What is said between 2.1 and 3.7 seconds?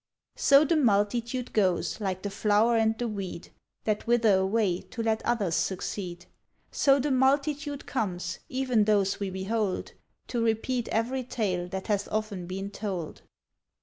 the flower and the weed